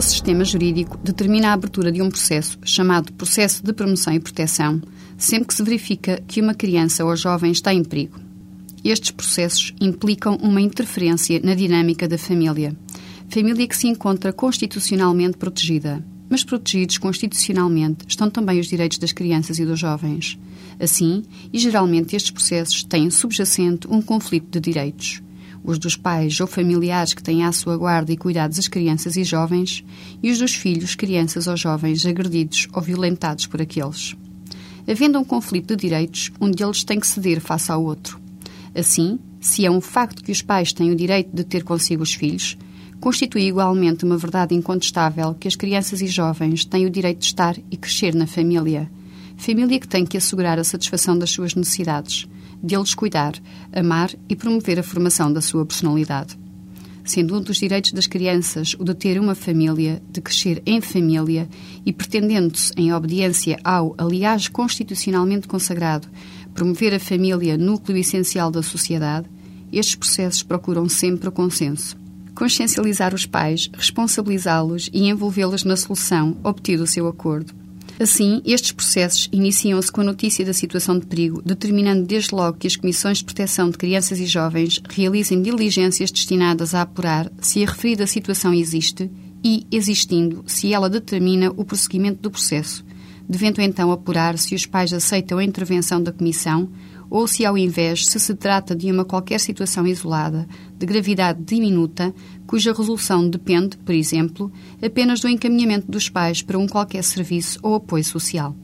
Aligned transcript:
nosso 0.00 0.12
sistema 0.12 0.46
jurídico 0.46 0.98
determina 1.04 1.50
a 1.50 1.52
abertura 1.52 1.92
de 1.92 2.00
um 2.00 2.08
processo 2.08 2.58
chamado 2.64 3.12
Processo 3.12 3.62
de 3.62 3.70
Promoção 3.70 4.14
e 4.14 4.18
Proteção, 4.18 4.80
sempre 5.18 5.48
que 5.48 5.52
se 5.52 5.62
verifica 5.62 6.22
que 6.26 6.40
uma 6.40 6.54
criança 6.54 7.04
ou 7.04 7.14
jovem 7.14 7.52
está 7.52 7.74
em 7.74 7.84
perigo. 7.84 8.18
Estes 8.82 9.10
processos 9.10 9.74
implicam 9.78 10.36
uma 10.36 10.58
interferência 10.58 11.38
na 11.44 11.54
dinâmica 11.54 12.08
da 12.08 12.16
família. 12.16 12.74
Família 13.28 13.68
que 13.68 13.76
se 13.76 13.88
encontra 13.88 14.32
constitucionalmente 14.32 15.36
protegida. 15.36 16.02
Mas 16.30 16.44
protegidos 16.44 16.96
constitucionalmente 16.96 18.06
estão 18.08 18.30
também 18.30 18.58
os 18.58 18.68
direitos 18.68 18.96
das 18.96 19.12
crianças 19.12 19.58
e 19.58 19.66
dos 19.66 19.78
jovens. 19.78 20.38
Assim, 20.80 21.24
e 21.52 21.58
geralmente 21.58 22.16
estes 22.16 22.30
processos 22.30 22.84
têm 22.84 23.10
subjacente 23.10 23.86
um 23.86 24.00
conflito 24.00 24.48
de 24.50 24.60
direitos 24.60 25.20
os 25.62 25.78
dos 25.78 25.96
pais 25.96 26.40
ou 26.40 26.46
familiares 26.46 27.14
que 27.14 27.22
têm 27.22 27.44
à 27.44 27.52
sua 27.52 27.76
guarda 27.76 28.12
e 28.12 28.16
cuidados 28.16 28.58
as 28.58 28.68
crianças 28.68 29.16
e 29.16 29.24
jovens, 29.24 29.84
e 30.22 30.30
os 30.30 30.38
dos 30.38 30.54
filhos, 30.54 30.94
crianças 30.94 31.46
ou 31.46 31.56
jovens 31.56 32.04
agredidos 32.06 32.68
ou 32.72 32.82
violentados 32.82 33.46
por 33.46 33.60
aqueles. 33.60 34.16
Havendo 34.88 35.18
um 35.18 35.24
conflito 35.24 35.76
de 35.76 35.82
direitos, 35.82 36.30
um 36.40 36.50
deles 36.50 36.84
tem 36.84 36.98
que 36.98 37.06
ceder 37.06 37.40
face 37.40 37.70
ao 37.70 37.84
outro. 37.84 38.20
Assim, 38.74 39.18
se 39.40 39.64
é 39.64 39.70
um 39.70 39.80
facto 39.80 40.22
que 40.22 40.32
os 40.32 40.42
pais 40.42 40.72
têm 40.72 40.90
o 40.90 40.96
direito 40.96 41.30
de 41.34 41.44
ter 41.44 41.64
consigo 41.64 42.02
os 42.02 42.14
filhos, 42.14 42.56
constitui 43.00 43.42
igualmente 43.42 44.04
uma 44.04 44.16
verdade 44.16 44.54
incontestável 44.54 45.34
que 45.34 45.48
as 45.48 45.56
crianças 45.56 46.02
e 46.02 46.06
jovens 46.06 46.64
têm 46.64 46.86
o 46.86 46.90
direito 46.90 47.20
de 47.20 47.26
estar 47.26 47.56
e 47.70 47.76
crescer 47.76 48.14
na 48.14 48.26
família. 48.26 48.90
Família 49.36 49.80
que 49.80 49.88
tem 49.88 50.04
que 50.04 50.18
assegurar 50.18 50.58
a 50.58 50.64
satisfação 50.64 51.18
das 51.18 51.30
suas 51.30 51.54
necessidades, 51.54 52.28
deles 52.62 52.94
cuidar, 52.94 53.34
amar 53.72 54.10
e 54.28 54.36
promover 54.36 54.78
a 54.78 54.82
formação 54.82 55.32
da 55.32 55.40
sua 55.40 55.64
personalidade. 55.64 56.38
Sendo 57.04 57.36
um 57.36 57.40
dos 57.40 57.56
direitos 57.56 57.92
das 57.92 58.06
crianças 58.06 58.76
o 58.78 58.84
de 58.84 58.94
ter 58.94 59.18
uma 59.18 59.34
família, 59.34 60.02
de 60.10 60.20
crescer 60.20 60.62
em 60.66 60.80
família 60.80 61.48
e 61.84 61.92
pretendendo-se, 61.92 62.72
em 62.76 62.92
obediência 62.92 63.58
ao, 63.64 63.94
aliás, 63.98 64.48
constitucionalmente 64.48 65.48
consagrado, 65.48 66.08
promover 66.54 66.94
a 66.94 67.00
família 67.00 67.56
núcleo 67.56 67.98
essencial 67.98 68.50
da 68.50 68.62
sociedade, 68.62 69.28
estes 69.72 69.96
processos 69.96 70.42
procuram 70.42 70.88
sempre 70.88 71.28
o 71.28 71.32
consenso. 71.32 71.96
Consciencializar 72.34 73.14
os 73.14 73.26
pais, 73.26 73.70
responsabilizá-los 73.72 74.88
e 74.92 75.08
envolvê-los 75.08 75.64
na 75.64 75.76
solução, 75.76 76.36
obtido 76.42 76.84
o 76.84 76.86
seu 76.86 77.06
acordo, 77.08 77.52
Assim, 78.00 78.40
estes 78.46 78.72
processos 78.72 79.28
iniciam-se 79.30 79.92
com 79.92 80.00
a 80.00 80.04
notícia 80.04 80.42
da 80.42 80.54
situação 80.54 80.98
de 80.98 81.04
perigo, 81.04 81.42
determinando 81.44 82.06
desde 82.06 82.34
logo 82.34 82.56
que 82.56 82.66
as 82.66 82.74
Comissões 82.74 83.18
de 83.18 83.26
Proteção 83.26 83.68
de 83.68 83.76
Crianças 83.76 84.18
e 84.18 84.24
Jovens 84.24 84.80
realizem 84.88 85.42
diligências 85.42 86.10
destinadas 86.10 86.74
a 86.74 86.80
apurar 86.80 87.30
se 87.42 87.62
a 87.62 87.66
referida 87.66 88.06
situação 88.06 88.54
existe 88.54 89.10
e, 89.44 89.66
existindo, 89.70 90.42
se 90.46 90.72
ela 90.72 90.88
determina 90.88 91.52
o 91.54 91.62
prosseguimento 91.62 92.22
do 92.22 92.30
processo, 92.30 92.82
devendo 93.28 93.60
então 93.60 93.92
apurar 93.92 94.38
se 94.38 94.54
os 94.54 94.64
pais 94.64 94.94
aceitam 94.94 95.36
a 95.36 95.44
intervenção 95.44 96.02
da 96.02 96.10
Comissão 96.10 96.70
ou 97.10 97.26
se, 97.26 97.44
ao 97.44 97.58
invés, 97.58 98.06
se 98.06 98.20
se 98.20 98.34
trata 98.34 98.74
de 98.74 98.90
uma 98.90 99.04
qualquer 99.04 99.40
situação 99.40 99.86
isolada, 99.86 100.48
de 100.78 100.86
gravidade 100.86 101.42
diminuta, 101.42 102.14
cuja 102.46 102.72
resolução 102.72 103.28
depende, 103.28 103.76
por 103.78 103.94
exemplo, 103.94 104.50
apenas 104.80 105.20
do 105.20 105.28
encaminhamento 105.28 105.90
dos 105.90 106.08
pais 106.08 106.40
para 106.40 106.58
um 106.58 106.68
qualquer 106.68 107.02
serviço 107.02 107.58
ou 107.62 107.74
apoio 107.74 108.04
social. 108.04 108.54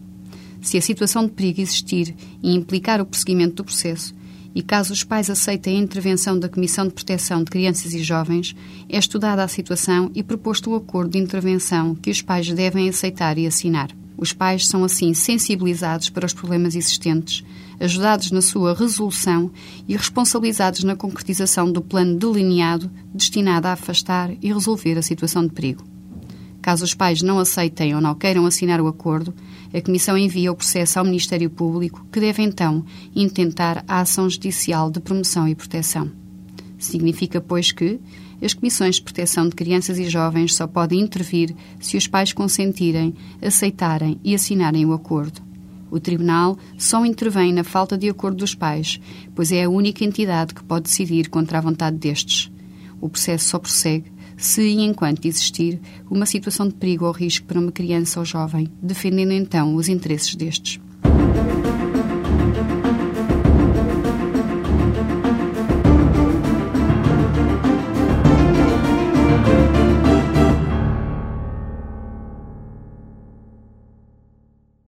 Se 0.63 0.79
a 0.79 0.83
situação 0.83 1.27
de 1.27 1.33
perigo 1.33 1.61
existir 1.61 2.15
e 2.43 2.55
implicar 2.55 3.01
o 3.01 3.07
prosseguimento 3.07 3.57
do 3.57 3.65
processo, 3.65 4.15
e 4.55 4.63
caso 4.63 4.93
os 4.95 5.05
pais 5.05 5.29
aceitem 5.29 5.77
a 5.77 5.83
intervenção 5.83 6.39
da 6.39 6.49
Comissão 6.49 6.87
de 6.87 6.95
Proteção 6.95 7.45
de 7.45 7.51
Crianças 7.51 7.93
e 7.93 8.03
Jovens, 8.03 8.57
é 8.89 8.97
estudada 8.97 9.45
a 9.45 9.49
situação 9.49 10.11
e 10.15 10.23
proposto 10.23 10.71
o 10.71 10.75
acordo 10.75 11.11
de 11.11 11.19
intervenção 11.19 11.95
que 11.95 12.11
os 12.11 12.23
pais 12.23 12.51
devem 12.51 12.89
aceitar 12.89 13.37
e 13.37 13.47
assinar. 13.47 13.91
Os 14.17 14.33
pais 14.33 14.67
são 14.67 14.83
assim 14.83 15.13
sensibilizados 15.13 16.09
para 16.09 16.25
os 16.25 16.33
problemas 16.33 16.75
existentes, 16.75 17.45
ajudados 17.79 18.31
na 18.31 18.41
sua 18.41 18.75
resolução 18.75 19.51
e 19.87 19.95
responsabilizados 19.95 20.83
na 20.85 20.97
concretização 20.97 21.71
do 21.71 21.83
plano 21.83 22.17
delineado 22.17 22.91
destinado 23.13 23.69
a 23.69 23.73
afastar 23.73 24.31
e 24.43 24.53
resolver 24.53 24.97
a 24.97 25.03
situação 25.03 25.47
de 25.47 25.53
perigo. 25.53 25.85
Caso 26.63 26.85
os 26.85 26.95
pais 26.95 27.23
não 27.23 27.39
aceitem 27.39 27.95
ou 27.95 28.01
não 28.01 28.15
queiram 28.15 28.45
assinar 28.47 28.81
o 28.81 28.89
acordo, 28.89 29.33
a 29.73 29.81
Comissão 29.81 30.17
envia 30.17 30.51
o 30.51 30.57
processo 30.57 30.99
ao 30.99 31.05
Ministério 31.05 31.51
Público, 31.51 32.05
que 32.11 32.19
deve 32.19 32.43
então 32.43 32.85
intentar 33.15 33.85
a 33.87 34.01
ação 34.01 34.29
judicial 34.29 34.91
de 34.91 34.99
promoção 34.99 35.47
e 35.47 35.55
proteção. 35.55 36.11
Significa, 36.79 37.41
pois, 37.41 37.71
que 37.71 38.01
as 38.43 38.55
comissões 38.55 38.97
de 38.97 39.03
proteção 39.03 39.49
de 39.49 39.55
crianças 39.55 39.99
e 39.99 40.09
jovens 40.09 40.55
só 40.55 40.67
podem 40.67 41.01
intervir 41.01 41.55
se 41.81 41.97
os 41.97 42.07
pais 42.07 42.33
consentirem, 42.33 43.15
aceitarem 43.43 44.21
e 44.23 44.35
assinarem 44.35 44.85
o 44.85 44.93
acordo. 44.93 45.41
O 45.91 46.01
Tribunal 46.01 46.59
só 46.77 47.05
intervém 47.07 47.53
na 47.53 47.65
falta 47.65 47.97
de 47.97 48.09
acordo 48.09 48.39
dos 48.39 48.55
pais, 48.55 49.01
pois 49.35 49.53
é 49.53 49.65
a 49.65 49.71
única 49.71 50.05
entidade 50.05 50.55
que 50.55 50.65
pode 50.65 50.85
decidir 50.85 51.29
contra 51.29 51.59
a 51.59 51.61
vontade 51.61 51.97
destes. 51.97 52.51
O 53.01 53.09
processo 53.09 53.49
só 53.49 53.59
prossegue 53.59 54.13
se 54.37 54.63
e 54.63 54.81
enquanto 54.83 55.25
existir 55.25 55.81
uma 56.11 56.27
situação 56.27 56.69
de 56.69 56.75
perigo 56.75 57.07
ou 57.07 57.13
risco 57.13 57.47
para 57.47 57.59
uma 57.59 57.73
criança 57.73 58.21
ou 58.21 58.27
jovem, 58.27 58.69
defendendo 58.83 59.33
então 59.33 59.75
os 59.75 59.89
interesses 59.89 60.35
destes. 60.35 60.79